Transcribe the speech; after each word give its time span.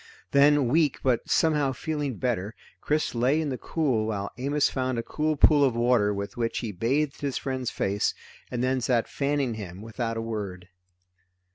Then 0.31 0.67
weak, 0.67 0.97
but 1.03 1.29
somehow 1.29 1.73
feeling 1.73 2.15
better, 2.17 2.55
Chris 2.81 3.13
lay 3.13 3.39
in 3.39 3.49
the 3.49 3.57
cool 3.59 4.07
while 4.07 4.31
Amos 4.35 4.67
found 4.67 4.97
a 4.97 5.03
cold 5.03 5.39
pool 5.39 5.63
of 5.63 5.75
water 5.75 6.11
with 6.11 6.35
which 6.37 6.57
he 6.57 6.71
bathed 6.71 7.21
his 7.21 7.37
friend's 7.37 7.69
face, 7.69 8.15
and 8.49 8.63
then 8.63 8.81
sat 8.81 9.07
fanning 9.07 9.53
him 9.53 9.79
without 9.83 10.17
a 10.17 10.21
word. 10.23 10.69